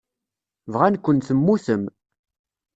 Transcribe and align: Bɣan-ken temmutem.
Bɣan-ken 0.71 1.17
temmutem. 1.19 1.83